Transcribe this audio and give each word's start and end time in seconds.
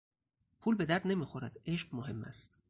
پول 0.61 0.75
به 0.75 0.85
درد 0.85 1.07
نمیخورد، 1.07 1.57
عشق 1.65 1.95
مهم 1.95 2.23
است. 2.23 2.51